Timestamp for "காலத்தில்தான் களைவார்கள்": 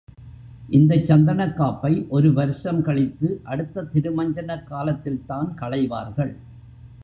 4.63-6.33